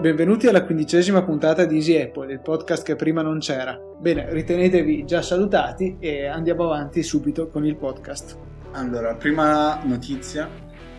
[0.00, 3.76] Benvenuti alla quindicesima puntata di Easy Apple, il podcast che prima non c'era.
[3.98, 8.38] Bene, ritenetevi già salutati e andiamo avanti subito con il podcast.
[8.74, 10.48] Allora, prima notizia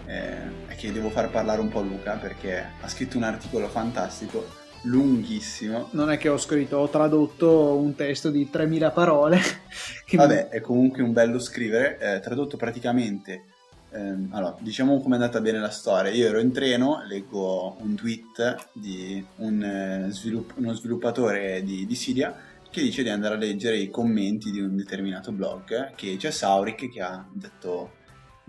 [0.06, 4.46] eh, è che devo far parlare un po' Luca perché ha scritto un articolo fantastico,
[4.82, 5.88] lunghissimo.
[5.92, 9.40] Non è che ho scritto, ho tradotto un testo di 3000 parole.
[10.12, 10.58] Vabbè, mi...
[10.58, 13.46] è comunque un bello scrivere, eh, tradotto praticamente
[13.92, 16.12] ehm, allora, diciamo come è andata bene la storia.
[16.12, 21.96] Io ero in treno, leggo un tweet di un, eh, svilupp- uno sviluppatore di, di
[21.96, 22.36] Siria
[22.70, 26.90] che dice di andare a leggere i commenti di un determinato blog, che c'è Saurik
[26.90, 27.98] che ha detto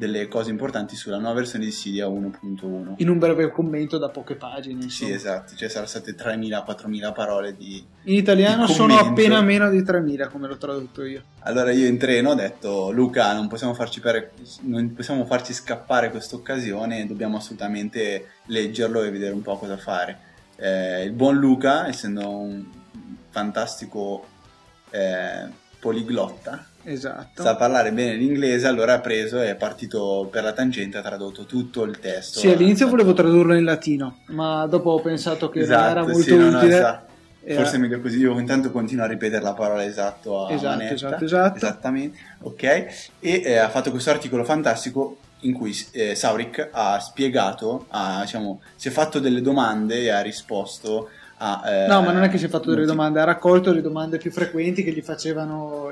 [0.01, 2.95] delle cose importanti sulla nuova versione di Cydia 1.1.
[2.97, 4.85] In un breve commento da poche pagine.
[4.85, 5.11] Insomma.
[5.11, 9.83] Sì, esatto, cioè saranno state 3.000-4.000 parole di In italiano di sono appena meno di
[9.83, 11.23] 3.000 come l'ho tradotto io.
[11.41, 14.31] Allora io in treno ho detto Luca non possiamo farci, per...
[14.63, 20.19] non possiamo farci scappare questa occasione, dobbiamo assolutamente leggerlo e vedere un po' cosa fare.
[20.57, 22.65] Eh, il buon Luca, essendo un
[23.29, 24.27] fantastico
[24.89, 25.47] eh,
[25.79, 27.43] poliglotta, Esatto.
[27.43, 31.45] Sa parlare bene l'inglese, allora ha preso e è partito per la tangente, ha tradotto
[31.45, 32.41] tutto il testo.
[32.41, 36.21] Sì, all'inizio volevo tradurlo in latino, ma dopo ho pensato che esatto, non era molto
[36.23, 36.51] sì, utile.
[36.51, 37.09] No, esatto.
[37.43, 40.95] Forse è meglio così, io intanto continuo a ripetere la parola esatto a esatto, manetta.
[40.95, 41.57] Esatto, esatto.
[41.57, 42.63] Esattamente, ok.
[42.63, 48.61] E eh, ha fatto questo articolo fantastico in cui eh, Saurik ha spiegato, ha, diciamo,
[48.77, 51.63] si è fatto delle domande e ha risposto a...
[51.65, 54.19] Eh, no, ma non è che si è fatto delle domande, ha raccolto le domande
[54.19, 55.91] più frequenti che gli facevano...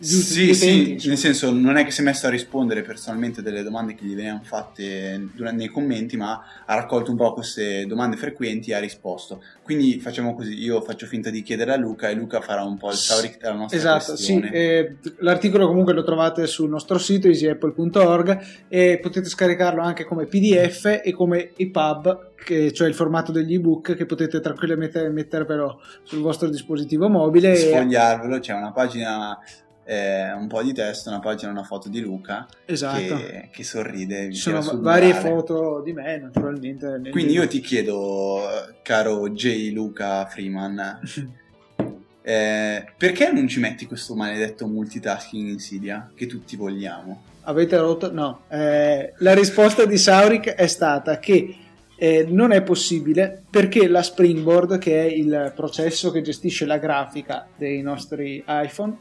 [0.00, 3.62] Eh, sì, sì, nel senso non è che si è messo a rispondere personalmente delle
[3.62, 8.16] domande che gli venivano fatte durante, nei commenti, ma ha raccolto un po' queste domande
[8.16, 9.42] frequenti e ha risposto.
[9.62, 12.88] Quindi facciamo così, io faccio finta di chiedere a Luca e Luca farà un po'
[12.88, 14.46] il Sauric della nostra esatto, questione.
[14.48, 20.24] Sì, eh, l'articolo comunque lo trovate sul nostro sito easyapple.org e potete scaricarlo anche come
[20.24, 26.20] PDF e come EPUB, che, cioè il formato degli ebook che potete tranquillamente mettervelo sul
[26.20, 27.54] vostro dispositivo mobile.
[27.54, 29.38] Sfogliarvelo, c'è una pagina
[29.84, 32.98] eh, un po' di testo, una pagina, una foto di Luca esatto.
[32.98, 34.32] che, che sorride.
[34.32, 37.10] Ci sono varie foto di me, naturalmente.
[37.10, 38.42] Quindi io ti chiedo,
[38.82, 39.72] caro J.
[39.72, 41.00] Luca Freeman,
[42.22, 47.22] eh, perché non ci metti questo maledetto multitasking in Sidia che tutti vogliamo?
[47.42, 48.12] Avete rotto?
[48.12, 48.42] No.
[48.48, 51.56] Eh, la risposta di Sauric è stata che
[51.96, 57.46] eh, non è possibile perché la Springboard, che è il processo che gestisce la grafica
[57.56, 58.96] dei nostri iPhone,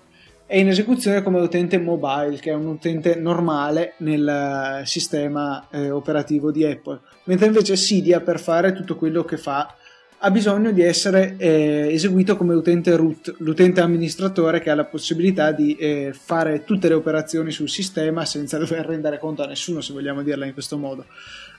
[0.50, 6.50] è in esecuzione come utente mobile, che è un utente normale nel sistema eh, operativo
[6.52, 9.76] di Apple, mentre invece Cydia per fare tutto quello che fa
[10.18, 15.52] ha bisogno di essere eh, eseguito come utente root, l'utente amministratore che ha la possibilità
[15.52, 19.94] di eh, fare tutte le operazioni sul sistema senza dover rendere conto a nessuno, se
[19.94, 21.06] vogliamo dirla in questo modo.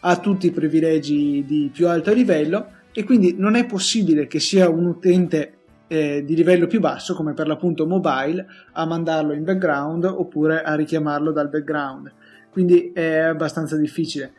[0.00, 4.68] Ha tutti i privilegi di più alto livello e quindi non è possibile che sia
[4.68, 5.59] un utente
[5.92, 10.76] eh, di livello più basso, come per l'appunto mobile, a mandarlo in background oppure a
[10.76, 12.12] richiamarlo dal background.
[12.48, 14.32] Quindi è abbastanza difficile.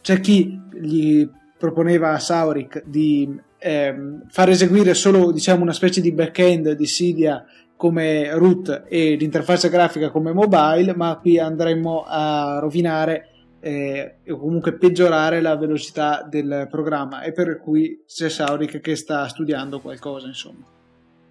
[0.00, 3.94] C'è chi gli proponeva a Sauric di eh,
[4.28, 7.44] far eseguire solo diciamo, una specie di backend di Cydia
[7.76, 13.28] come root e l'interfaccia grafica come mobile, ma qui andremmo a rovinare
[13.60, 19.28] eh, o comunque peggiorare la velocità del programma e per cui c'è Sauric che sta
[19.28, 20.74] studiando qualcosa insomma.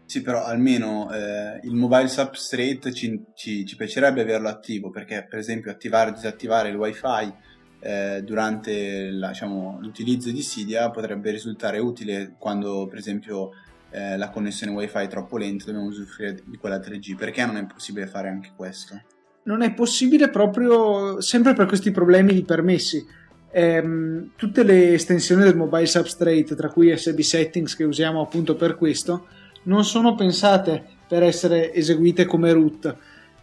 [0.05, 5.39] Sì, però almeno eh, il mobile substrate ci, ci, ci, piacerebbe averlo attivo perché, per
[5.39, 7.33] esempio, attivare o disattivare il wifi
[7.79, 13.51] eh, durante la, diciamo, l'utilizzo di Cydia potrebbe risultare utile quando, per esempio,
[13.89, 17.16] eh, la connessione wifi è troppo lenta, dobbiamo usufruire di quella 3G.
[17.16, 19.01] Perché non è possibile fare anche questo?
[19.43, 23.03] Non è possibile proprio sempre per questi problemi di permessi.
[23.51, 28.75] Ehm, tutte le estensioni del mobile substrate, tra cui SB settings che usiamo appunto per
[28.75, 29.28] questo,
[29.66, 32.96] non sono pensate per essere eseguite come root.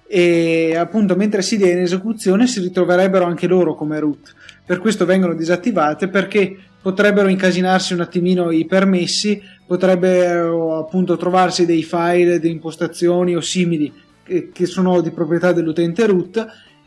[0.07, 4.35] E appunto mentre si è in esecuzione si ritroverebbero anche loro come root.
[4.65, 11.85] Per questo vengono disattivate perché potrebbero incasinarsi un attimino i permessi potrebbero appunto trovarsi dei
[11.85, 13.93] file di impostazioni o simili
[14.25, 16.47] che sono di proprietà dell'utente root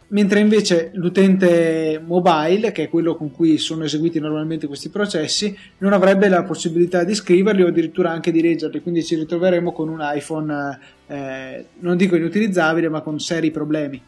[0.10, 5.94] mentre invece l'utente mobile, che è quello con cui sono eseguiti normalmente questi processi, non
[5.94, 10.00] avrebbe la possibilità di scriverli o addirittura anche di leggerli, quindi ci ritroveremo con un
[10.02, 14.02] iPhone, eh, non dico inutilizzabile, ma con seri problemi.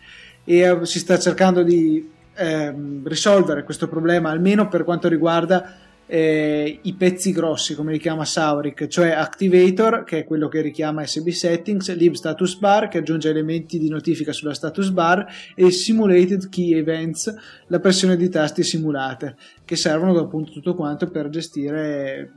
[0.44, 2.74] E eh, si sta cercando di eh,
[3.04, 8.88] risolvere questo problema, almeno per quanto riguarda eh, i pezzi grossi, come li chiama Sauric,
[8.88, 13.78] cioè Activator, che è quello che richiama SB Settings, Lib Status Bar, che aggiunge elementi
[13.78, 17.34] di notifica sulla status bar, e Simulated Key Events,
[17.68, 22.32] la pressione di tasti simulate, che servono appunto tutto quanto per gestire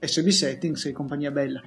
[0.00, 1.62] SB Settings e compagnia bella.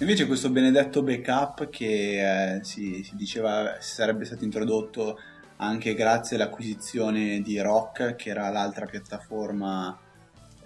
[0.00, 5.18] Invece questo benedetto backup che eh, si, si, diceva sarebbe stato introdotto
[5.56, 9.98] anche grazie all'acquisizione di Rock, che era l'altra piattaforma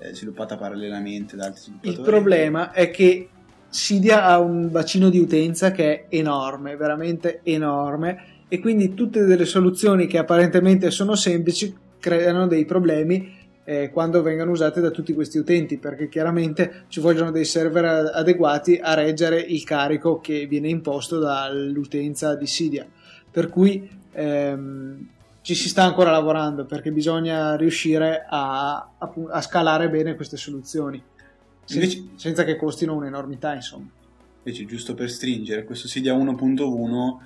[0.00, 1.96] eh, sviluppata parallelamente da altri sviluppatori.
[1.96, 3.28] Il problema è che
[3.70, 9.44] Cydia ha un bacino di utenza che è enorme, veramente enorme, e quindi tutte delle
[9.44, 15.38] soluzioni che apparentemente sono semplici creano dei problemi eh, quando vengono usate da tutti questi
[15.38, 21.18] utenti, perché chiaramente ci vogliono dei server adeguati a reggere il carico che viene imposto
[21.18, 22.86] dall'utenza di Cydia.
[23.30, 25.08] Per cui ehm,
[25.42, 31.02] ci si sta ancora lavorando perché bisogna riuscire a, a, a scalare bene queste soluzioni.
[31.64, 33.88] Sen- invece, senza che costino un'enormità insomma.
[34.42, 37.16] Invece giusto per stringere questo Cydia 1.1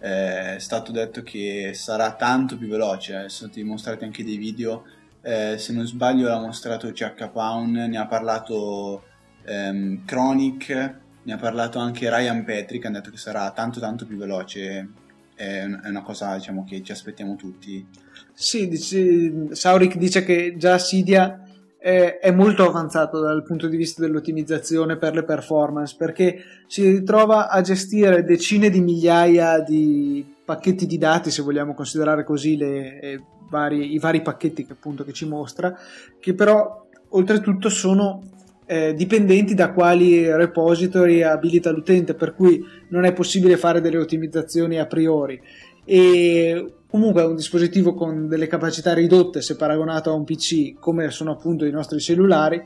[0.00, 3.12] eh, è stato detto che sarà tanto più veloce.
[3.12, 4.84] Eh, sono stati mostrati anche dei video.
[5.22, 9.04] Eh, se non sbaglio l'ha mostrato CH Pound ne ha parlato
[9.44, 14.04] ehm, Chronic ne ha parlato anche Ryan Petri che ha detto che sarà tanto tanto
[14.04, 14.88] più veloce
[15.34, 17.86] è una cosa diciamo, che ci aspettiamo tutti.
[18.32, 21.44] Sì, dice, Sauric dice che già Cydia
[21.78, 27.48] è, è, molto avanzato dal punto di vista dell'ottimizzazione per le performance perché si ritrova
[27.48, 33.20] a gestire decine di migliaia di pacchetti di dati, se vogliamo considerare così le, eh,
[33.48, 35.76] vari, i vari pacchetti che appunto che ci mostra,
[36.18, 38.22] che però oltretutto sono
[38.66, 44.78] eh, dipendenti da quali repository abilita l'utente, per cui non è possibile fare delle ottimizzazioni
[44.78, 45.40] a priori.
[45.84, 51.10] E comunque è un dispositivo con delle capacità ridotte se paragonato a un PC, come
[51.10, 52.62] sono appunto i nostri cellulari,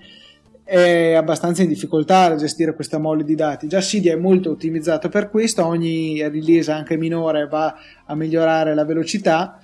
[0.62, 3.69] è abbastanza in difficoltà a gestire questa mole di dati.
[3.69, 7.75] Già Cydia è molto ottimizzato per questo, ogni release anche minore va
[8.05, 9.59] a migliorare la velocità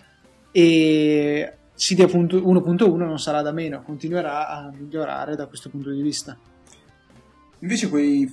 [0.50, 6.36] e CD 1.1 non sarà da meno, continuerà a migliorare da questo punto di vista.
[7.60, 8.30] Invece quei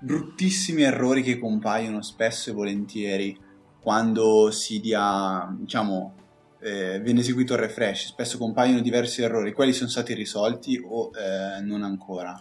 [0.00, 3.38] bruttissimi errori che compaiono spesso e volentieri
[3.80, 6.14] quando si dia, diciamo,
[6.60, 11.60] eh, viene eseguito il refresh, spesso compaiono diversi errori, quelli sono stati risolti o eh,
[11.62, 12.40] non ancora?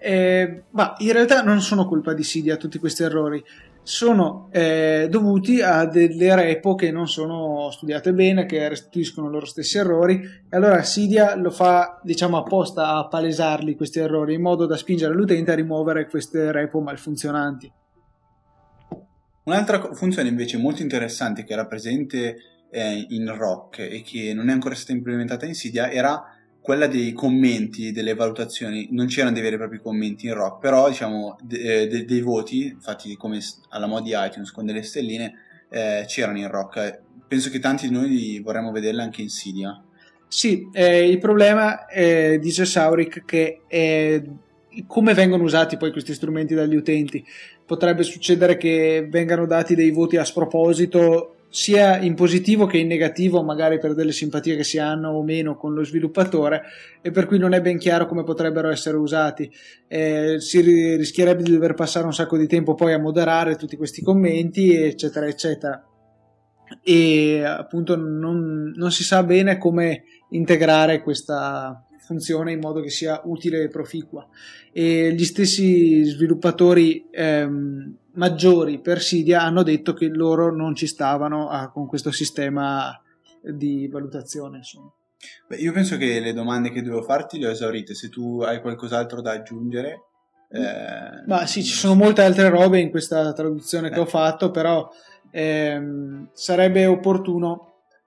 [0.00, 3.44] Eh, ma in realtà non sono colpa di Cydia tutti questi errori,
[3.88, 9.46] sono eh, dovuti a delle repo che non sono studiate bene, che restituiscono i loro
[9.46, 14.66] stessi errori e allora Cydia lo fa diciamo apposta a palesarli questi errori in modo
[14.66, 17.72] da spingere l'utente a rimuovere queste repo malfunzionanti.
[19.44, 22.36] Un'altra funzione invece molto interessante che era presente
[22.70, 26.37] eh, in Rock e che non è ancora stata implementata in Cydia era
[26.68, 30.86] quella dei commenti, delle valutazioni, non c'erano dei veri e propri commenti in rock, però
[30.86, 35.32] diciamo de- eh, de- dei voti, fatti come alla mod di iTunes con delle stelline,
[35.70, 37.00] eh, c'erano in rock.
[37.26, 39.82] Penso che tanti di noi vorremmo vederle anche in Cydia.
[40.28, 44.22] Sì, eh, il problema è, dice Sauric che è
[44.86, 47.24] come vengono usati poi questi strumenti dagli utenti.
[47.64, 53.42] Potrebbe succedere che vengano dati dei voti a sproposito sia in positivo che in negativo,
[53.42, 56.62] magari per delle simpatie che si hanno o meno con lo sviluppatore,
[57.00, 59.50] e per cui non è ben chiaro come potrebbero essere usati.
[59.86, 60.60] Eh, si
[60.96, 65.26] rischierebbe di dover passare un sacco di tempo poi a moderare tutti questi commenti, eccetera,
[65.26, 65.82] eccetera.
[66.82, 73.20] E appunto non, non si sa bene come integrare questa funzione in modo che sia
[73.24, 74.26] utile e proficua.
[74.72, 81.48] E gli stessi sviluppatori ehm, maggiori per Sidia hanno detto che loro non ci stavano
[81.48, 83.00] a, con questo sistema
[83.40, 84.58] di valutazione.
[84.58, 84.92] Insomma.
[85.46, 87.94] Beh, io penso che le domande che devo farti le ho esaurite.
[87.94, 90.02] Se tu hai qualcos'altro da aggiungere.
[90.50, 91.24] Eh...
[91.26, 93.90] Ma sì, ci sono molte altre robe in questa traduzione eh.
[93.90, 94.90] che ho fatto, però
[95.30, 97.64] ehm, sarebbe opportuno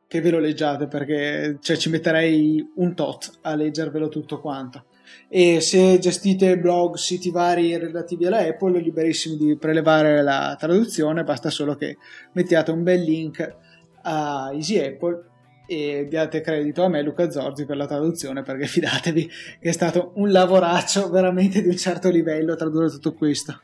[0.07, 4.85] che ve lo leggiate perché cioè, ci metterei un tot a leggervelo tutto quanto
[5.27, 11.49] e se gestite blog, siti vari relativi alla Apple, liberissimi di prelevare la traduzione, basta
[11.49, 11.97] solo che
[12.33, 13.55] mettiate un bel link
[14.03, 15.25] a Easy Apple
[15.67, 19.29] e diate credito a me Luca Zorzi per la traduzione perché fidatevi
[19.61, 23.61] che è stato un lavoraccio veramente di un certo livello tradurre tutto questo.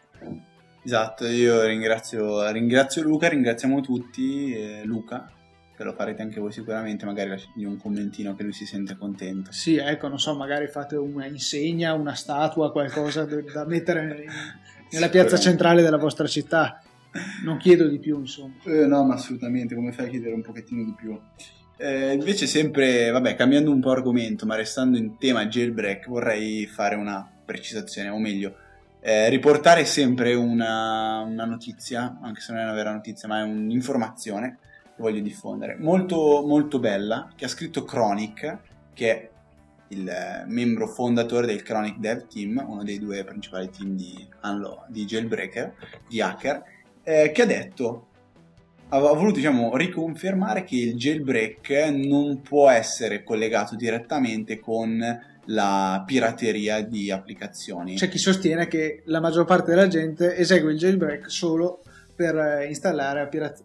[0.85, 5.31] Esatto, io ringrazio, ringrazio Luca, ringraziamo tutti, eh, Luca
[5.77, 9.51] che lo farete anche voi sicuramente, magari lasciategli un commentino che lui si sente contento.
[9.51, 14.31] Sì, ecco, non so, magari fate una insegna, una statua, qualcosa da mettere in,
[14.91, 16.81] nella piazza centrale della vostra città.
[17.43, 18.55] Non chiedo di più, insomma.
[18.65, 21.19] Eh, no, ma assolutamente, come fai a chiedere un pochettino di più?
[21.77, 26.95] Eh, invece sempre, vabbè, cambiando un po' argomento, ma restando in tema jailbreak, vorrei fare
[26.95, 28.55] una precisazione, o meglio,
[28.99, 33.43] eh, riportare sempre una, una, notizia, anche se non è una vera notizia, ma è
[33.43, 34.57] un'informazione
[34.97, 38.57] voglio diffondere, molto, molto bella, che ha scritto Chronic,
[38.93, 39.29] che è
[39.89, 44.27] il eh, membro fondatore del Chronic Dev Team, uno dei due principali team di,
[44.87, 45.73] di jailbreaker,
[46.07, 46.63] di hacker,
[47.03, 48.07] eh, che ha detto
[48.89, 54.97] ha voluto diciamo, riconfermare che il jailbreak non può essere collegato direttamente con
[55.47, 57.95] la pirateria di applicazioni.
[57.95, 61.81] C'è chi sostiene che la maggior parte della gente esegue il jailbreak solo
[62.15, 63.63] per eh, installare pirat-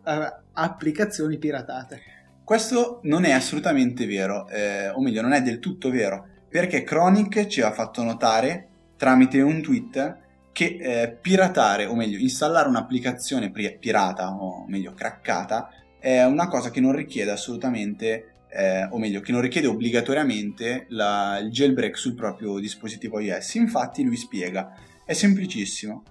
[0.54, 2.00] applicazioni piratate.
[2.44, 7.47] Questo non è assolutamente vero, eh, o meglio, non è del tutto vero, perché Chronic
[7.47, 10.18] ci ha fatto notare tramite un tweet
[10.52, 16.80] che eh, piratare, o meglio, installare un'applicazione pirata, o meglio, craccata, è una cosa che
[16.80, 22.59] non richiede assolutamente, eh, o meglio, che non richiede obbligatoriamente la, il jailbreak sul proprio
[22.59, 23.54] dispositivo iOS.
[23.54, 24.75] Infatti lui spiega,
[25.06, 26.02] è semplicissimo.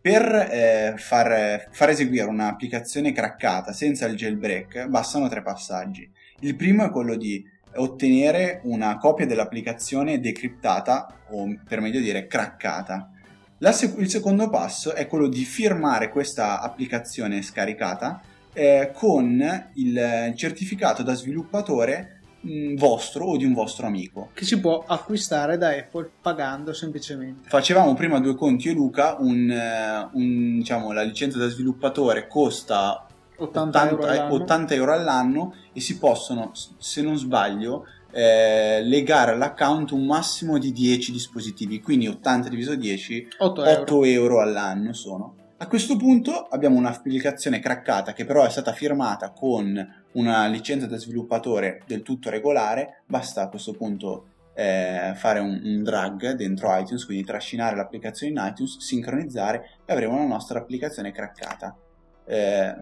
[0.00, 6.10] Per eh, far, far eseguire un'applicazione craccata senza il jailbreak bastano tre passaggi.
[6.40, 13.10] Il primo è quello di ottenere una copia dell'applicazione decriptata o per meglio dire craccata
[13.72, 18.20] sec- il secondo passo è quello di firmare questa applicazione scaricata
[18.52, 22.17] eh, con il certificato da sviluppatore
[22.76, 24.30] vostro o di un vostro amico.
[24.32, 27.48] Che si può acquistare da Apple pagando semplicemente.
[27.48, 33.06] Facevamo prima due conti e Luca, un, eh, un, diciamo, la licenza da sviluppatore costa
[33.36, 39.90] 80, 80, euro 80 euro all'anno e si possono, se non sbaglio, eh, legare all'account
[39.92, 43.80] un massimo di 10 dispositivi, quindi 80 diviso 10, 8 euro.
[43.80, 45.34] 8 euro all'anno sono.
[45.60, 50.96] A questo punto abbiamo un'applicazione craccata che però è stata firmata con una licenza da
[50.96, 57.04] sviluppatore del tutto regolare, basta a questo punto eh, fare un, un, drag dentro iTunes,
[57.04, 61.76] quindi trascinare l'applicazione in iTunes, sincronizzare e avremo la nostra applicazione craccata.
[62.24, 62.76] Eh,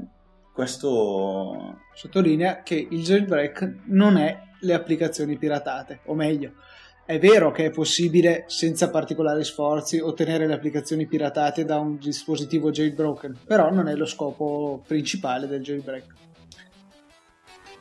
[0.52, 6.52] questo sottolinea che il jailbreak non è le applicazioni piratate, o meglio,
[7.06, 12.72] è vero che è possibile senza particolari sforzi ottenere le applicazioni piratate da un dispositivo
[12.72, 16.14] jailbroken, però non è lo scopo principale del jailbreak.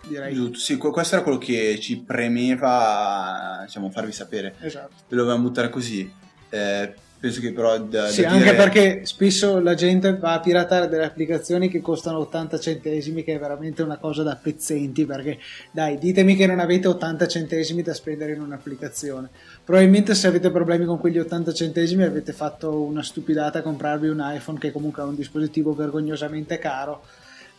[0.07, 0.33] Direi.
[0.35, 4.53] Giusto, sì, questo era quello che ci premeva diciamo, farvi sapere.
[4.61, 4.93] Esatto.
[5.07, 6.07] Ve lo dobbiamo buttare così.
[6.49, 6.93] Eh,
[7.25, 8.55] penso che però da, sì, da anche dire...
[8.55, 13.39] perché spesso la gente va a piratare delle applicazioni che costano 80 centesimi che è
[13.39, 15.39] veramente una cosa da pezzenti perché
[15.71, 19.29] dai ditemi che non avete 80 centesimi da spendere in un'applicazione.
[19.63, 24.21] Probabilmente se avete problemi con quegli 80 centesimi avete fatto una stupidata a comprarvi un
[24.23, 27.03] iPhone che comunque è un dispositivo vergognosamente caro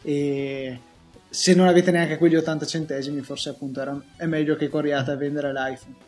[0.02, 0.78] e
[1.28, 5.16] se non avete neanche quegli 80 centesimi forse appunto era, è meglio che corriate a
[5.16, 6.05] vendere l'iPhone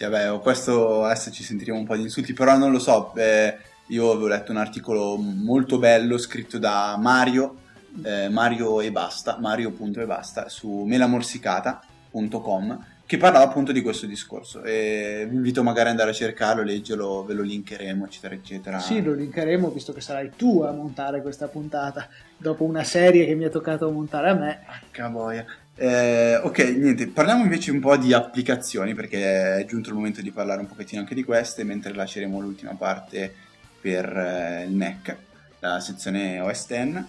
[0.00, 3.12] sì, vabbè, questo adesso ci sentiremo un po' di insulti, però non lo so.
[3.16, 3.54] Eh,
[3.88, 7.56] io avevo letto un articolo molto bello scritto da Mario,
[8.02, 15.26] eh, Mario e basta, Mario.e basta, su melamorsicata.com che parlava appunto di questo discorso e
[15.28, 18.78] vi invito magari ad andare a cercarlo, leggerlo, ve lo linkeremo eccetera eccetera.
[18.78, 23.34] Sì, lo linkeremo visto che sarai tu a montare questa puntata dopo una serie che
[23.34, 24.60] mi è toccato montare a me.
[24.64, 25.44] Porca boia.
[25.82, 30.30] Eh, ok, niente, parliamo invece un po' di applicazioni perché è giunto il momento di
[30.30, 33.34] parlare un pochettino anche di queste, mentre lasceremo l'ultima parte
[33.80, 35.16] per eh, il Mac,
[35.60, 37.02] la sezione OS X.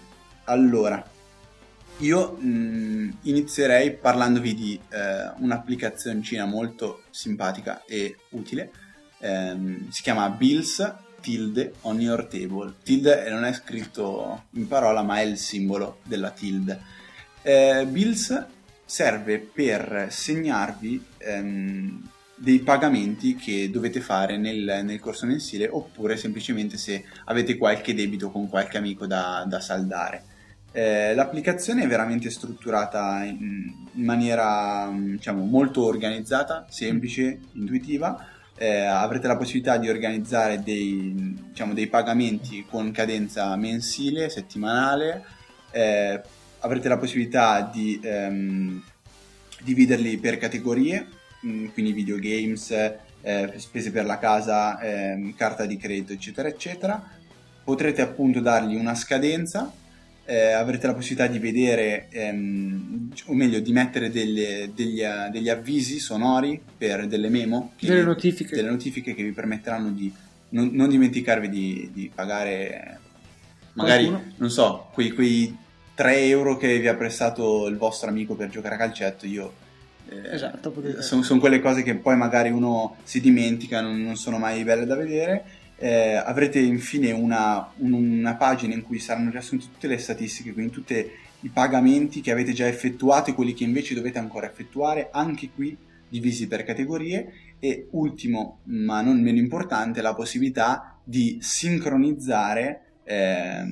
[0.44, 1.06] Allora,
[1.98, 8.70] io mh, mm, inizierei parlandovi di eh, un'applicazioncina molto simpatica e utile,
[9.18, 12.72] ehm, si chiama Bills tilde on your table.
[12.82, 16.80] Tilde non è scritto in parola ma è il simbolo della tilde.
[17.42, 25.68] Eh, Bills serve per segnarvi ehm, dei pagamenti che dovete fare nel, nel, corso mensile
[25.68, 30.24] oppure semplicemente se avete qualche debito con qualche amico da, da saldare.
[30.74, 38.26] Eh, l'applicazione è veramente strutturata in, in maniera diciamo, molto organizzata, semplice, intuitiva.
[38.56, 45.24] Eh, avrete la possibilità di organizzare dei, diciamo, dei pagamenti con cadenza mensile, settimanale.
[45.70, 46.20] Eh,
[46.62, 48.82] avrete la possibilità di ehm,
[49.62, 51.06] dividerli per categorie,
[51.40, 52.70] mh, mm, quindi videogames,
[53.22, 57.02] eh, spese per la casa, eh, carta di credito, eccetera, eccetera.
[57.64, 59.72] Potrete appunto dargli una scadenza,
[60.24, 65.98] eh, avrete la possibilità di vedere, ehm, o meglio, di mettere delle, degli, degli, avvisi
[65.98, 68.54] sonori per delle memo, delle, vi, notifiche.
[68.54, 70.12] delle notifiche che vi permetteranno di
[70.50, 72.98] non, non dimenticarvi di, di pagare
[73.74, 74.32] magari, Qualcuno?
[74.36, 75.56] non so, quei, quei
[75.94, 79.52] 3 euro che vi ha prestato il vostro amico per giocare a calcetto, io...
[80.08, 81.02] Eh, esatto, potete...
[81.02, 84.86] sono, sono quelle cose che poi magari uno si dimentica, non, non sono mai belle
[84.86, 85.44] da vedere.
[85.76, 90.70] Eh, avrete infine una, un, una, pagina in cui saranno riassunte tutte le statistiche, quindi
[90.70, 95.50] tutti i pagamenti che avete già effettuato e quelli che invece dovete ancora effettuare, anche
[95.54, 95.76] qui
[96.08, 97.32] divisi per categorie.
[97.58, 103.64] E ultimo, ma non meno importante, la possibilità di sincronizzare eh,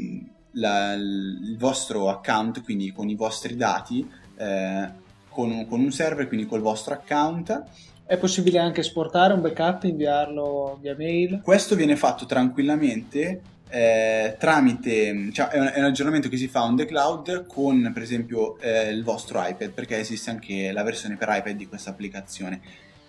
[0.52, 4.88] la, il vostro account, quindi con i vostri dati, eh,
[5.28, 7.62] con, con, un server, quindi col vostro account.
[8.04, 11.40] È possibile anche esportare un backup, inviarlo via mail?
[11.42, 13.40] Questo viene fatto tranquillamente
[13.70, 17.90] eh, tramite, cioè è un, è un, aggiornamento che si fa on the cloud con
[17.94, 21.90] per esempio eh, il vostro iPad, perché esiste anche la versione per iPad di questa
[21.90, 22.60] applicazione,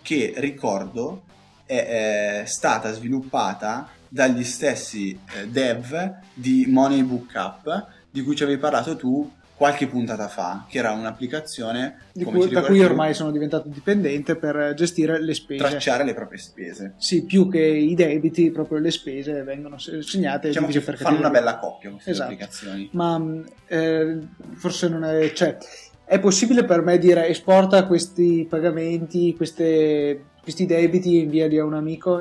[0.04, 1.24] che ricordo
[1.66, 8.44] è, è stata sviluppata dagli stessi eh, dev di Money Book Up di cui ci
[8.44, 13.70] avevi parlato tu qualche puntata fa, che era un'applicazione cui, da cui ormai sono diventato
[13.70, 15.64] dipendente per gestire le spese.
[15.64, 16.96] Tracciare le proprie spese.
[16.98, 20.48] Sì, più che i debiti, proprio le spese vengono segnate.
[20.48, 22.32] Diciamo che fanno una bella coppia queste esatto.
[22.32, 22.90] applicazioni.
[22.94, 23.24] Ma
[23.68, 24.18] eh,
[24.56, 25.32] forse non è...
[25.32, 25.58] Cioè,
[26.06, 31.76] è possibile per me dire esporta questi pagamenti, queste, questi debiti e inviali a un
[31.76, 32.20] amico?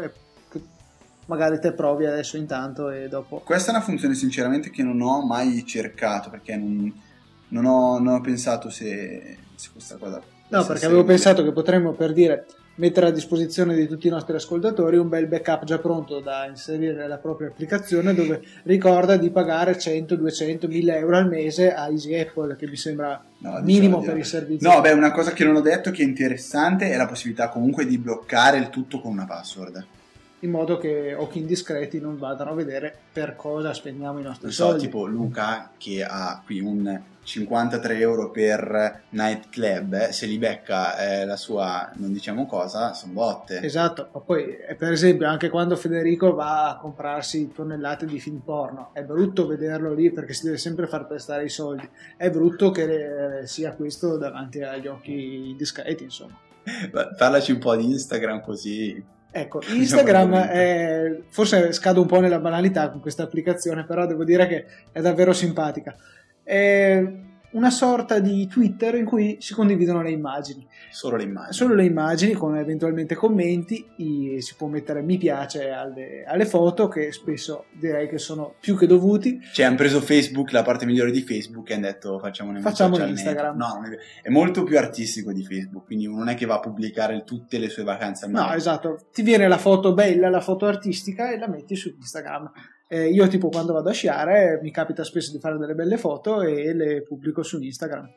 [1.31, 3.41] Magari te provi adesso intanto e dopo.
[3.45, 6.93] Questa è una funzione sinceramente che non ho mai cercato perché non,
[7.49, 10.21] non, ho, non ho, pensato se, se questa cosa...
[10.49, 14.35] No, perché avevo pensato che potremmo per dire mettere a disposizione di tutti i nostri
[14.35, 19.79] ascoltatori un bel backup già pronto da inserire nella propria applicazione dove ricorda di pagare
[19.79, 24.13] 100, 200, 1000 euro al mese a Easy Apple che mi sembra no, minimo diciamo
[24.13, 24.67] per i servizi.
[24.67, 27.87] No, beh, una cosa che non ho detto che è interessante è la possibilità comunque
[27.87, 29.87] di bloccare il tutto con una password
[30.41, 34.53] in modo che occhi indiscreti non vadano a vedere per cosa spendiamo i nostri non
[34.53, 34.85] so, soldi.
[34.85, 41.27] tipo Luca che ha qui un 53 euro per nightclub, eh, se li becca eh,
[41.27, 43.61] la sua, non diciamo cosa, sono botte.
[43.63, 48.39] Esatto, ma poi eh, per esempio anche quando Federico va a comprarsi tonnellate di film
[48.39, 52.71] porno, è brutto vederlo lì perché si deve sempre far prestare i soldi, è brutto
[52.71, 56.37] che eh, sia questo davanti agli occhi discreti insomma.
[57.17, 62.91] Parlaci un po' di Instagram così Ecco, Instagram è, forse scado un po' nella banalità
[62.91, 65.97] con questa applicazione, però devo dire che è davvero simpatica.
[66.43, 67.03] È
[67.53, 70.67] una sorta di Twitter in cui si condividono le immagini.
[70.91, 71.53] Solo le immagini.
[71.53, 77.13] Solo le immagini con eventualmente commenti, si può mettere mi piace alle, alle, foto che
[77.13, 79.41] spesso direi che sono più che dovuti.
[79.53, 82.99] Cioè hanno preso Facebook, la parte migliore di Facebook e hanno detto facciamo un Facciamo
[82.99, 83.57] Instagram.
[83.57, 83.83] No,
[84.23, 87.69] è molto più artistico di Facebook, quindi non è che va a pubblicare tutte le
[87.69, 88.27] sue vacanze.
[88.29, 92.51] No, esatto, ti viene la foto bella, la foto artistica e la metti su Instagram.
[92.93, 96.43] Eh, io tipo quando vado a sciare mi capita spesso di fare delle belle foto
[96.43, 98.11] e le pubblico su Instagram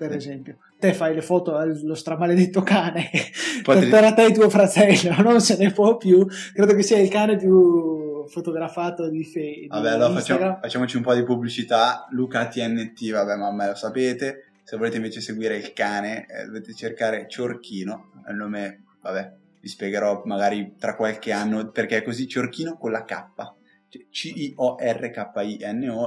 [0.00, 0.56] per esempio.
[0.78, 3.10] Te fai le foto allo stramaledetto cane,
[3.62, 6.26] per te e tuo fratello, non se ne può più.
[6.54, 9.68] Credo che sia il cane più fotografato di Facebook.
[9.68, 12.06] Vabbè, allora facciamo, facciamoci un po' di pubblicità.
[12.12, 14.52] Luca TNT, vabbè, ma me lo sapete.
[14.62, 20.22] Se volete invece seguire il cane, eh, dovete cercare Ciorchino, il nome, vabbè, vi spiegherò
[20.24, 23.58] magari tra qualche anno perché è così Ciorchino con la K.
[24.10, 24.48] C-I-O-R-K-I-N-O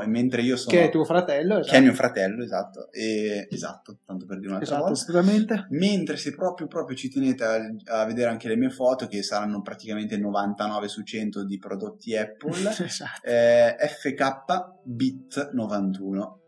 [0.01, 0.75] e mentre io sono...
[0.75, 1.71] Che è tuo fratello, esatto.
[1.71, 2.91] Che è mio fratello, esatto.
[2.91, 4.99] E, esatto, tanto per dire un'altra esatto, volta.
[4.99, 5.67] assolutamente.
[5.71, 7.59] Mentre se proprio, proprio ci tenete a,
[7.99, 12.55] a, vedere anche le mie foto, che saranno praticamente 99 su 100 di prodotti Apple,
[12.85, 13.21] esatto.
[13.23, 16.39] eh, FK Bit 91.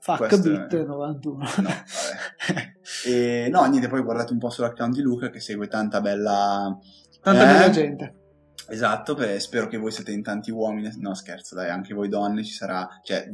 [0.00, 1.38] Fuck Bit 91.
[1.38, 1.68] No,
[3.04, 6.76] e, no, niente, poi guardate un po' sull'account di Luca che segue tanta bella...
[7.20, 8.18] Tanta eh, bella gente
[8.70, 10.90] Esatto, beh, spero che voi siete in tanti uomini.
[10.98, 12.86] No, scherzo, dai, anche voi donne ci sarà.
[13.02, 13.30] Cioè,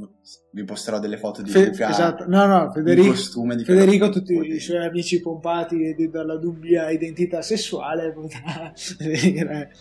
[0.53, 1.88] vi posterò delle foto di Fe- Luca.
[1.88, 3.09] Esatto, no, no, Federico.
[3.09, 9.73] costume di Federico, tutti i suoi amici pompati dalla dubbia identità sessuale potrà venire.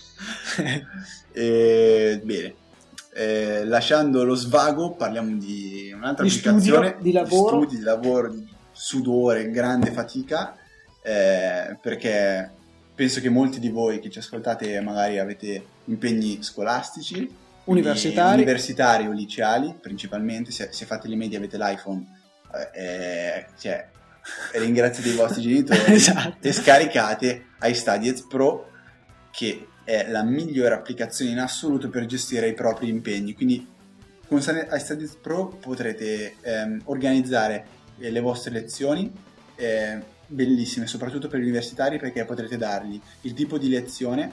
[1.32, 2.56] e, bene.
[3.16, 7.60] Eh, lasciando lo svago, parliamo di un'altra di applicazione studio, di lavoro.
[7.60, 10.56] Di studi, di lavoro, di sudore, grande fatica.
[11.04, 12.50] Eh, perché
[12.96, 17.30] penso che molti di voi che ci ascoltate magari avete impegni scolastici,
[17.66, 22.06] universitari, universitari o liceali principalmente, se, se fate le medie avete l'iPhone,
[22.74, 23.88] eh, eh cioè,
[24.54, 26.48] ringraziate i vostri genitori esatto.
[26.48, 28.70] e scaricate iStudiez Pro
[29.32, 33.34] che è la migliore applicazione in assoluto per gestire i propri impegni.
[33.34, 33.68] Quindi
[34.28, 37.66] con iStudiez Pro potrete ehm, organizzare
[38.00, 39.12] eh, le vostre lezioni,
[39.56, 40.00] eh,
[40.34, 44.32] bellissime, soprattutto per gli universitari perché potrete dargli il tipo di lezione,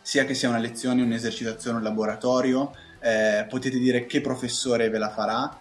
[0.00, 5.10] sia che sia una lezione, un'esercitazione, un laboratorio, eh, potete dire che professore ve la
[5.10, 5.58] farà.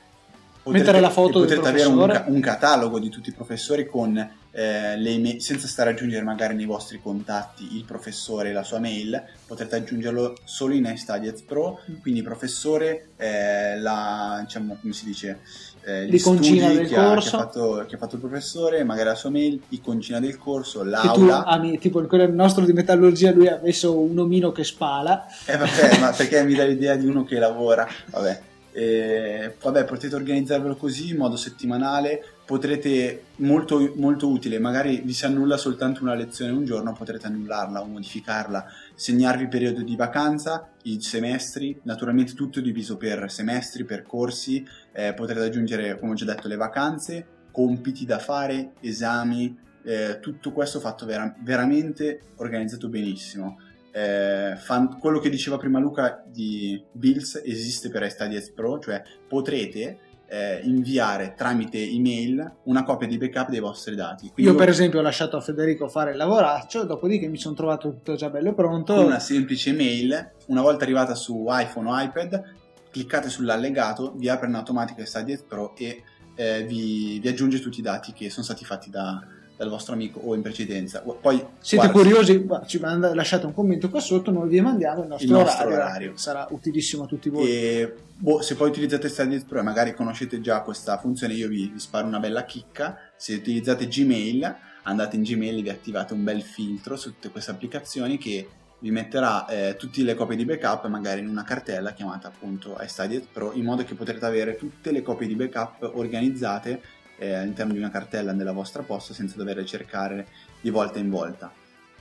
[0.64, 2.32] Potrete, Mettere la foto del potrete avere un, professore.
[2.32, 4.16] un catalogo di tutti i professori con
[4.52, 8.64] eh, le email, senza stare a aggiungere magari nei vostri contatti il professore e la
[8.64, 15.06] sua mail, potrete aggiungerlo solo in iStudies Pro, quindi professore, eh, la, diciamo, come si
[15.06, 15.40] dice,
[15.84, 17.36] eh, gli L'iconcina studi del che ha, che, corso.
[17.36, 20.86] ha fatto, che ha fatto il professore, magari la sua mail, iconcina del corso, Che
[20.86, 21.44] tu l'aula.
[21.46, 25.26] ami, tipo il quello nostro di metallurgia, lui ha messo un omino che spala.
[25.46, 27.88] Eh vabbè, ma perché mi dà l'idea di uno che lavora?
[28.12, 28.42] Vabbè.
[28.74, 35.26] Eh, vabbè, potete organizzarvelo così in modo settimanale, potrete, molto, molto utile, magari vi si
[35.26, 41.02] annulla soltanto una lezione un giorno, potrete annullarla o modificarla, segnarvi periodo di vacanza, i
[41.02, 46.48] semestri, naturalmente tutto diviso per semestri, per corsi, eh, potrete aggiungere, come ho già detto,
[46.48, 53.58] le vacanze, compiti da fare, esami, eh, tutto questo fatto vera- veramente organizzato benissimo.
[53.92, 60.00] Eh, fan- quello che diceva prima Luca di Bills esiste per iStudies Pro, cioè potrete
[60.32, 64.30] eh, inviare tramite email una copia di backup dei vostri dati.
[64.32, 67.90] Quindi Io, per esempio, ho lasciato a Federico fare il lavoraccio, dopodiché mi sono trovato
[67.90, 68.96] tutto già bello pronto.
[68.96, 72.44] con una semplice mail, una volta arrivata su iPhone o iPad,
[72.92, 76.02] cliccate sull'allegato, vi apre in automatico iStudies Pro e
[76.36, 79.22] eh, vi, vi aggiunge tutti i dati che sono stati fatti da-
[79.62, 81.02] dal vostro amico o in precedenza.
[81.02, 82.48] Poi Siete guarda, curiosi?
[82.66, 85.86] Ci manda- lasciate un commento qua sotto, noi vi mandiamo il nostro, Il nostro orario.
[85.86, 86.18] orario.
[86.18, 87.48] Sarà utilissimo a tutti voi.
[87.48, 91.70] E boh, se poi utilizzate Studies Pro e magari conoscete già questa funzione, io vi,
[91.72, 92.98] vi sparo una bella chicca.
[93.16, 97.52] Se utilizzate Gmail, andate in Gmail e vi attivate un bel filtro su tutte queste
[97.52, 98.48] applicazioni che
[98.80, 103.28] vi metterà eh, tutte le copie di backup magari in una cartella chiamata appunto iStudies
[103.32, 106.82] Pro in modo che potrete avere tutte le copie di backup organizzate
[107.22, 110.26] eh, all'interno di una cartella nella vostra posta senza doverle cercare
[110.60, 111.54] di volta in volta.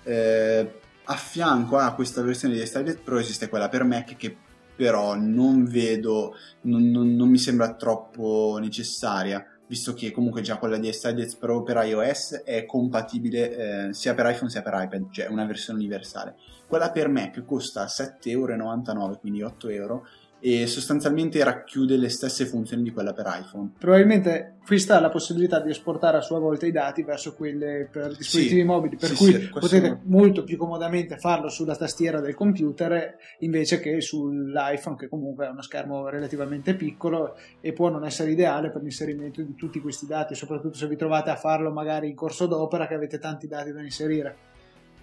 [0.02, 4.35] Eh, a fianco a questa versione di iStudies Pro esiste quella per Mac che
[4.74, 10.78] però non vedo, non, non- non mi sembra troppo necessaria, visto che comunque già quella
[10.78, 15.26] di iStudies Pro per iOS è compatibile eh, sia per iPhone sia per iPad, cioè
[15.26, 16.35] una versione universale.
[16.66, 20.06] Quella per Mac costa 7,99 euro, quindi 8 euro,
[20.40, 23.72] e sostanzialmente racchiude le stesse funzioni di quella per iPhone.
[23.79, 28.16] Probabilmente qui sta la possibilità di esportare a sua volta i dati verso quelle per
[28.16, 32.35] dispositivi Sì, mobili, per sì, cui sì, potete molto più comodamente farlo sulla tastiera del
[32.35, 38.31] computer invece che sull'iPhone, che comunque ha uno schermo relativamente piccolo e può non essere
[38.31, 42.14] ideale per l'inserimento di tutti questi dati, soprattutto se vi trovate a farlo magari in
[42.14, 44.37] corso d'opera che avete tanti dati da inserire.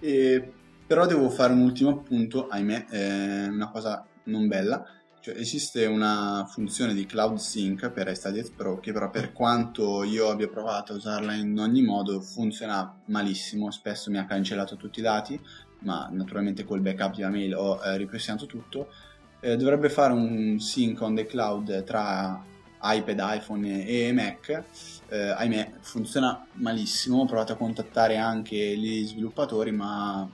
[0.00, 0.52] E-
[0.88, 4.82] però devo fare un ultimo appunto, ahimè, eh, una cosa non bella.
[5.20, 10.30] Cioè, esiste una funzione di Cloud Sync per iStudies Pro che però per quanto io
[10.30, 15.02] abbia provato a usarla in ogni modo funziona malissimo, spesso mi ha cancellato tutti i
[15.02, 15.38] dati,
[15.80, 18.92] ma naturalmente col backup di mail ho eh, ripristinato tutto.
[19.40, 22.42] Eh, dovrebbe fare un sync on the cloud tra
[22.80, 24.64] iPad, iPhone e Mac.
[25.08, 27.20] Eh, ahimè, funziona malissimo.
[27.20, 30.28] Ho provato a contattare anche gli sviluppatori, ma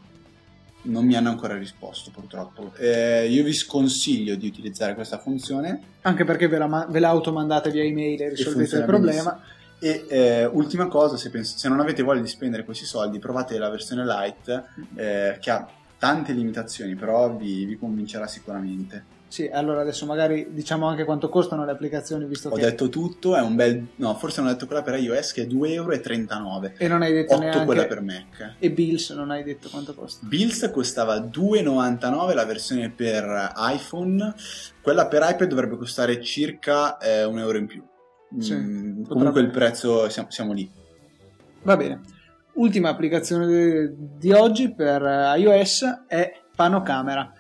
[0.85, 2.73] non mi hanno ancora risposto purtroppo.
[2.77, 7.09] Eh, io vi sconsiglio di utilizzare questa funzione Anche perché ve la, ma- ve la
[7.09, 9.41] automandate via email e risolvete il problema.
[9.79, 13.59] E eh, ultima cosa, se, pens- se non avete voglia di spendere questi soldi, provate
[13.59, 14.65] la versione light
[14.97, 15.69] eh, che ha
[15.99, 19.14] tante limitazioni, però vi, vi convincerà sicuramente.
[19.35, 22.61] Sì, allora adesso magari diciamo anche quanto costano le applicazioni, visto Ho che...
[22.61, 23.85] detto tutto, è un bel...
[23.97, 27.13] no, forse non ho detto quella per iOS che è 2,39 euro, E non hai
[27.13, 27.65] detto 8 neanche...
[27.65, 28.55] quella per Mac.
[28.61, 30.25] E Bills non hai detto quanto costa.
[30.25, 34.35] Bills costava 2,99 la versione per iPhone,
[34.81, 37.85] quella per iPad dovrebbe costare circa eh, un euro in più.
[38.39, 40.71] Sì, Mm, comunque il prezzo siamo, siamo lì.
[41.65, 42.03] Va bene.
[42.53, 45.03] Ultima applicazione di oggi per
[45.39, 47.33] iOS è Panocamera.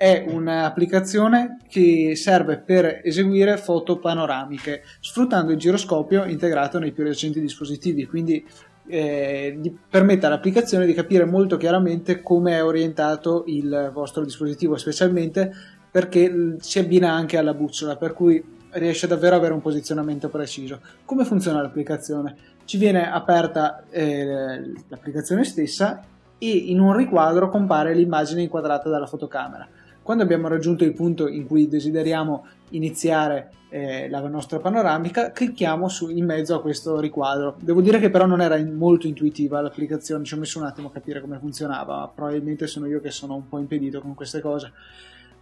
[0.00, 7.38] È un'applicazione che serve per eseguire foto panoramiche sfruttando il giroscopio integrato nei più recenti
[7.38, 8.42] dispositivi, quindi
[8.86, 9.60] eh,
[9.90, 15.52] permette all'applicazione di capire molto chiaramente come è orientato il vostro dispositivo, specialmente
[15.90, 20.80] perché si abbina anche alla bussola, per cui riesce davvero ad avere un posizionamento preciso.
[21.04, 22.36] Come funziona l'applicazione?
[22.64, 26.02] Ci viene aperta eh, l'applicazione stessa
[26.38, 29.68] e in un riquadro compare l'immagine inquadrata dalla fotocamera.
[30.10, 36.08] Quando abbiamo raggiunto il punto in cui desideriamo iniziare eh, la nostra panoramica, clicchiamo su,
[36.08, 37.54] in mezzo a questo riquadro.
[37.60, 40.88] Devo dire che però non era in- molto intuitiva l'applicazione, ci ho messo un attimo
[40.88, 44.72] a capire come funzionava, probabilmente sono io che sono un po' impedito con queste cose.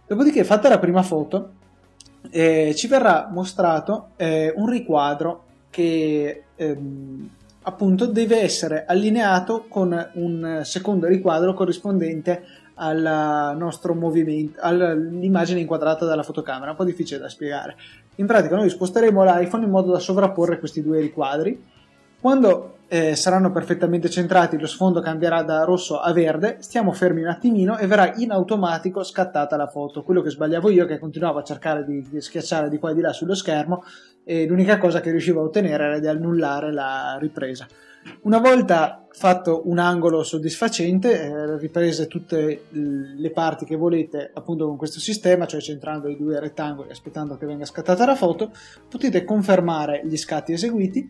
[0.05, 1.53] Dopodiché, fatta la prima foto,
[2.29, 7.29] eh, ci verrà mostrato eh, un riquadro che ehm,
[7.63, 16.23] appunto deve essere allineato con un secondo riquadro corrispondente al nostro movimento, all'immagine inquadrata dalla
[16.23, 17.75] fotocamera, un po' difficile da spiegare.
[18.15, 21.61] In pratica noi sposteremo l'iPhone in modo da sovrapporre questi due riquadri.
[22.21, 27.29] Quando eh, saranno perfettamente centrati, lo sfondo cambierà da rosso a verde, stiamo fermi un
[27.29, 30.03] attimino e verrà in automatico scattata la foto.
[30.03, 33.01] Quello che sbagliavo io, che continuavo a cercare di, di schiacciare di qua e di
[33.01, 33.83] là sullo schermo,
[34.23, 37.67] e l'unica cosa che riuscivo a ottenere era di annullare la ripresa.
[38.21, 44.77] Una volta fatto un angolo soddisfacente, eh, riprese tutte le parti che volete appunto con
[44.77, 48.51] questo sistema, cioè centrando i due rettangoli aspettando che venga scattata la foto,
[48.87, 51.09] potete confermare gli scatti eseguiti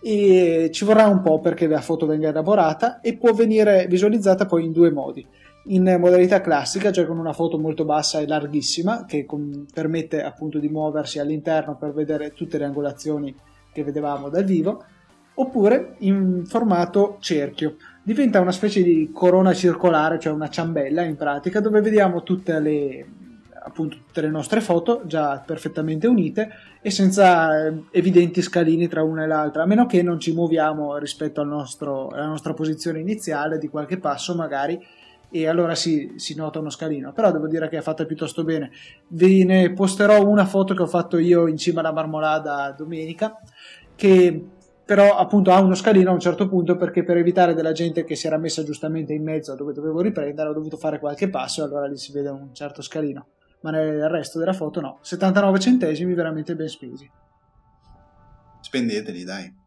[0.00, 4.64] e ci vorrà un po' perché la foto venga elaborata e può venire visualizzata poi
[4.64, 5.26] in due modi.
[5.66, 10.58] In modalità classica, cioè con una foto molto bassa e larghissima che con, permette appunto
[10.58, 13.34] di muoversi all'interno per vedere tutte le angolazioni
[13.72, 14.82] che vedevamo dal vivo,
[15.34, 17.76] oppure in formato cerchio.
[18.02, 23.06] Diventa una specie di corona circolare, cioè una ciambella in pratica, dove vediamo tutte le,
[23.64, 29.24] appunto tutte le nostre foto già perfettamente unite e senza eh, evidenti scalini tra una
[29.24, 33.58] e l'altra, a meno che non ci muoviamo rispetto al nostro, alla nostra posizione iniziale
[33.58, 34.84] di qualche passo magari
[35.34, 38.70] e allora si, si, nota uno scalino, però devo dire che è fatta piuttosto bene.
[39.08, 43.38] Ve ne posterò una foto che ho fatto io in cima alla marmolada domenica,
[43.96, 44.44] che
[44.84, 48.16] però appunto ha uno scalino a un certo punto perché per evitare della gente che
[48.16, 51.62] si era messa giustamente in mezzo a dove dovevo riprendere ho dovuto fare qualche passo
[51.62, 53.26] e allora lì si vede un certo scalino
[53.62, 54.98] ma nel resto della foto no.
[55.02, 57.10] 79 centesimi veramente ben spesi.
[58.60, 59.60] Spendeteli, dai.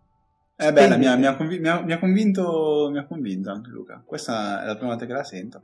[0.57, 3.51] Eh beh, mi ha, mi, ha conv- mi, ha, mi, ha convinto, mi ha convinto
[3.51, 4.01] anche Luca.
[4.05, 5.61] Questa è la prima volta che la sento.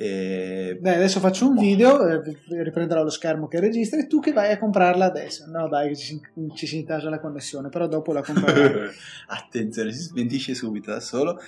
[0.00, 0.78] E...
[0.80, 2.22] Dai, adesso faccio un video, eh,
[2.62, 5.46] riprenderò lo schermo che registra e tu che vai a comprarla adesso.
[5.48, 6.20] No, dai, ci,
[6.54, 8.84] ci si intasa la connessione, però dopo la comprerò.
[9.26, 11.40] Attenzione, si smentisce subito da solo.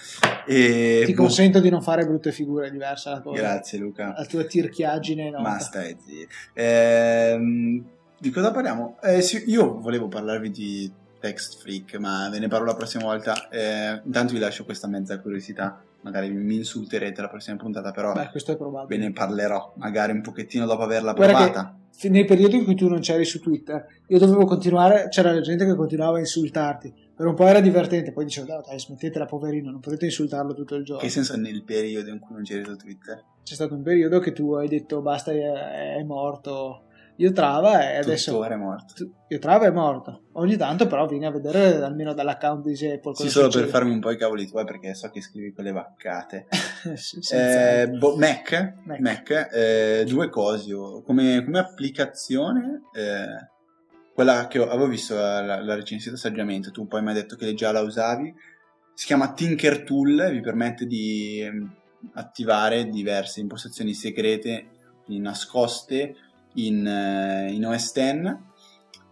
[0.48, 1.04] E...
[1.06, 1.22] Ti boh.
[1.22, 3.10] consento di non fare brutte figure diverse.
[3.10, 4.14] La tua, Grazie, Luca.
[4.16, 5.30] La tua tirchiaggine.
[5.30, 5.42] No.
[5.42, 6.32] Ma stai zitto.
[6.54, 7.84] Ehm,
[8.18, 8.98] di cosa parliamo?
[9.00, 13.48] Eh, sì, io volevo parlarvi di Text Freak, ma ve ne parlo la prossima volta.
[13.48, 18.30] Eh, intanto vi lascio questa mezza curiosità magari mi insulterete la prossima puntata, però Beh,
[18.30, 18.98] questo è probabile.
[18.98, 21.74] ve ne parlerò magari un pochettino dopo averla Guarda provata.
[22.02, 25.74] Nel periodo in cui tu non c'eri su Twitter, io dovevo continuare, c'era gente che
[25.74, 26.92] continuava a insultarti.
[27.14, 30.84] Per un po' era divertente, poi dicevo, dai, smettetela, poverino, non potete insultarlo tutto il
[30.84, 31.02] giorno.
[31.02, 33.22] Che senso nel periodo in cui non c'eri su Twitter?
[33.42, 36.84] C'è stato un periodo che tu hai detto, basta, è, è morto
[37.20, 38.30] io Trava e adesso...
[38.30, 38.94] Tuttora è morto.
[39.28, 40.22] Io Trava è morto.
[40.32, 43.14] Ogni tanto però vieni a vedere almeno dall'account di Apple.
[43.14, 43.64] Sì, solo succede.
[43.64, 46.46] per farmi un po' i cavoli tuoi perché so che scrivi quelle vaccate.
[47.32, 48.98] eh, bo- Mac, Mac.
[49.00, 50.72] Mac eh, due cose.
[51.04, 53.48] Come, come applicazione, eh,
[54.14, 57.70] quella che avevo visto la, la recensita saggiamente, tu poi mi hai detto che già
[57.70, 58.34] la usavi,
[58.94, 61.70] si chiama Tinker Tool, vi permette di ehm,
[62.14, 64.68] attivare diverse impostazioni segrete
[65.18, 66.14] nascoste
[66.54, 68.36] in, eh, in OS X,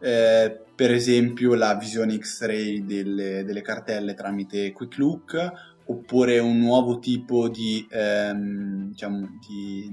[0.01, 5.53] eh, per esempio la visione X-ray delle, delle, cartelle tramite Quick Look,
[5.87, 9.89] oppure un nuovo tipo di, ehm, diciamo, di,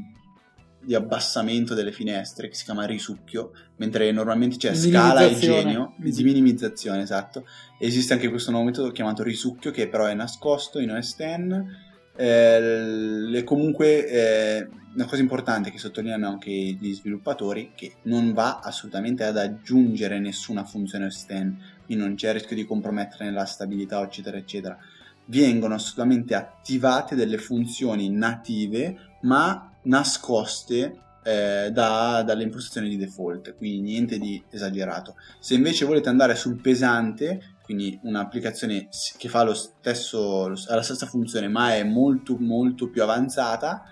[0.81, 6.23] di, abbassamento delle finestre che si chiama risucchio, mentre normalmente c'è scala e genio, di
[6.23, 7.45] minimizzazione, esatto.
[7.79, 11.93] Esiste anche questo nuovo metodo chiamato risucchio che però è nascosto in OS X.
[12.17, 19.25] Eh, comunque eh, una cosa importante che sottolineano anche gli sviluppatori che non va assolutamente
[19.25, 24.37] ad aggiungere nessuna funzione esterna, quindi non c'è il rischio di compromettere la stabilità eccetera
[24.37, 24.77] eccetera.
[25.25, 33.81] Vengono assolutamente attivate delle funzioni native ma nascoste eh, da, dalle impostazioni di default, quindi
[33.81, 35.15] niente di esagerato.
[35.39, 41.73] Se invece volete andare sul pesante, quindi un'applicazione che fa stesso, la stessa funzione ma
[41.73, 43.83] è molto molto più avanzata,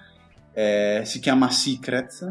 [0.54, 2.22] eh, si chiama Secrets,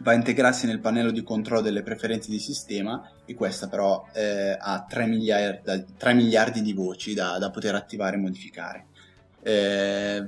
[0.00, 4.56] va a integrarsi nel pannello di controllo delle preferenze di sistema e questa però eh,
[4.58, 8.86] ha 3 miliardi, 3 miliardi, di voci da, da, poter attivare e modificare.
[9.42, 10.24] Eh,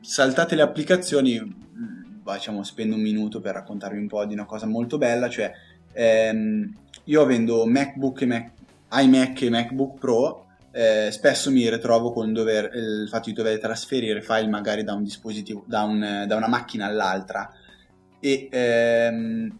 [0.00, 1.40] saltate le applicazioni,
[2.24, 5.52] diciamo, spendo un minuto per raccontarvi un po' di una cosa molto bella, cioè
[5.92, 8.50] ehm, io avendo MacBook e Mac,
[9.00, 10.44] iMac e MacBook Pro
[10.76, 15.04] eh, spesso mi ritrovo con dover, il fatto di dover trasferire file magari da un
[15.04, 17.48] dispositivo, da, un, da una macchina all'altra.
[18.18, 19.56] E ehm,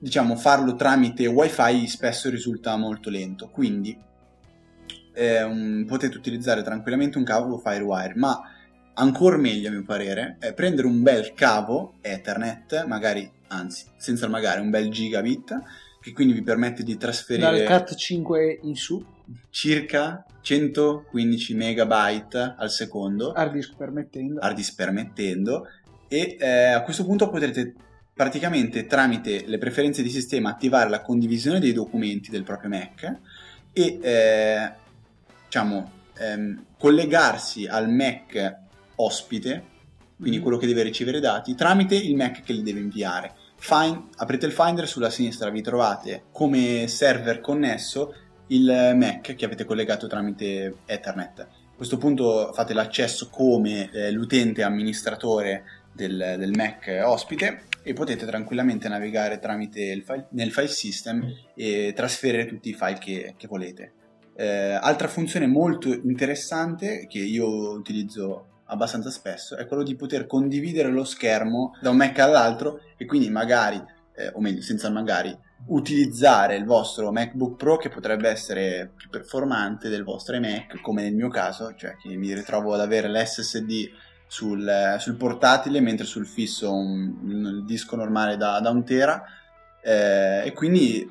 [0.00, 3.50] diciamo farlo tramite wifi spesso risulta molto lento.
[3.50, 3.96] Quindi
[5.14, 8.40] ehm, potete utilizzare tranquillamente un cavo FireWire ma
[8.94, 14.60] ancora meglio a mio parere è prendere un bel cavo Ethernet magari anzi senza magari
[14.60, 15.56] un bel gigabit
[16.02, 19.02] che quindi vi permette di trasferire dal CAT 5 in su
[19.48, 25.68] circa 115 megabyte al secondo hard disk permettendo hard disk permettendo
[26.08, 27.72] e eh, a questo punto potrete
[28.12, 33.18] praticamente tramite le preferenze di sistema attivare la condivisione dei documenti del proprio Mac
[33.72, 34.72] e eh,
[35.44, 38.60] diciamo ehm, collegarsi al Mac
[38.96, 39.64] ospite,
[40.16, 40.42] quindi mm.
[40.42, 43.34] quello che deve ricevere dati, tramite il Mac che li deve inviare.
[43.64, 48.12] Find, aprite il Finder sulla sinistra, vi trovate come server connesso
[48.48, 51.38] il Mac che avete collegato tramite Ethernet.
[51.38, 58.26] A questo punto fate l'accesso come eh, l'utente amministratore del, del, Mac ospite e potete
[58.26, 63.92] tranquillamente navigare tramite file, nel file system e trasferire tutti i file che, che volete.
[64.34, 70.90] Eh, altra funzione molto interessante che io utilizzo abbastanza spesso è quello di poter condividere
[70.90, 73.82] lo schermo da un Mac all'altro e quindi magari,
[74.16, 79.88] eh, o meglio, senza magari, utilizzare il vostro MacBook Pro che potrebbe essere più performante
[79.88, 83.90] del vostro iMac, come nel mio caso, cioè che mi ritrovo ad avere l'SSD
[84.26, 89.22] sul, sul portatile mentre sul fisso un, un disco normale da, da un tera.
[89.84, 91.06] Eh, e quindi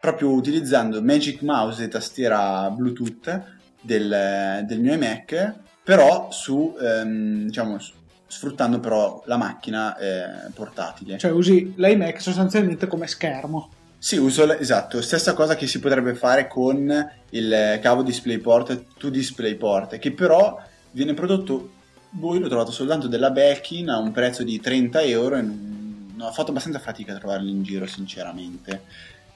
[0.00, 7.78] proprio utilizzando Magic Mouse e tastiera Bluetooth del, del mio iMac però su, ehm, diciamo,
[8.26, 11.18] sfruttando però la macchina eh, portatile.
[11.18, 13.70] Cioè usi l'iMac sostanzialmente come schermo.
[13.98, 19.98] Sì, uso esatto, stessa cosa che si potrebbe fare con il cavo DisplayPort to DisplayPort,
[19.98, 21.70] che però viene prodotto,
[22.10, 26.32] voi l'ho trovato soltanto della Belkin a un prezzo di 30 euro e non, ho
[26.32, 28.82] fatto abbastanza fatica a trovarlo in giro sinceramente.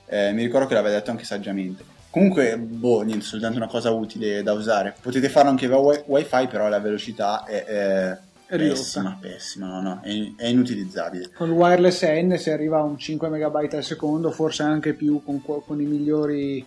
[0.06, 1.84] Eh, mi ricordo che l'aveva detto anche saggiamente.
[2.16, 4.94] Comunque, boh, niente, soltanto una cosa utile da usare.
[5.02, 10.32] Potete farlo anche via wifi, però la velocità è, è Pessima, pessima, no, no, è,
[10.34, 11.30] è, inutilizzabile.
[11.34, 15.22] Con il wireless N si arriva a un 5 MB al secondo, forse anche più
[15.22, 16.64] con, con, i migliori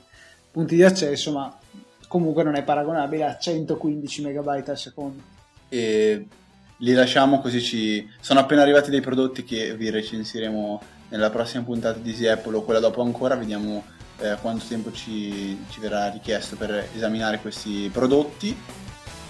[0.52, 1.58] punti di accesso, ma
[2.08, 5.24] comunque non è paragonabile a 115 MB al secondo.
[5.68, 6.28] E
[6.78, 8.08] li lasciamo così ci...
[8.20, 12.62] Sono appena arrivati dei prodotti che vi recensiremo nella prossima puntata di Easy Apple o
[12.62, 18.56] quella dopo ancora, vediamo eh, quanto tempo ci, ci verrà richiesto per esaminare questi prodotti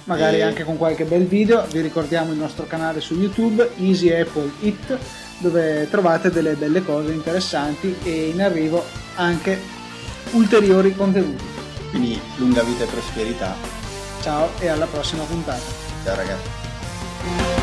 [0.10, 0.42] magari e...
[0.42, 1.66] anche con qualche bel video.
[1.68, 4.98] Vi ricordiamo il nostro canale su YouTube, Easy Apple It,
[5.38, 8.84] dove trovate delle belle cose interessanti e in arrivo
[9.16, 9.58] anche
[10.32, 11.44] ulteriori contenuti.
[11.92, 13.56] Quindi lunga vita e prosperità.
[14.22, 15.62] Ciao e alla prossima puntata.
[16.04, 17.59] Ciao ragazzi.